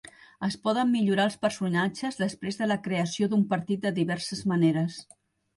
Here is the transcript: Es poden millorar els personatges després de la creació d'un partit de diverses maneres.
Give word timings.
Es 0.45 0.55
poden 0.61 0.87
millorar 0.93 1.25
els 1.31 1.37
personatges 1.47 2.17
després 2.23 2.59
de 2.63 2.71
la 2.73 2.79
creació 2.89 3.29
d'un 3.35 3.47
partit 3.55 3.85
de 3.87 3.93
diverses 4.03 4.45
maneres. 4.55 4.99